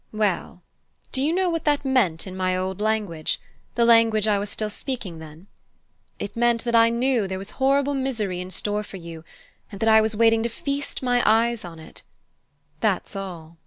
[0.13, 0.63] Well,
[1.11, 3.39] do you know what that meant in my old language
[3.75, 5.45] the language I was still speaking then?
[6.17, 9.23] It meant that I knew there was horrible misery in store for you,
[9.71, 12.01] and that I was waiting to feast my eyes on it:
[12.79, 13.59] that's all!"